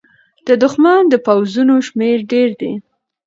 [0.47, 2.73] د دښمن د پوځونو شمېر ډېر دی.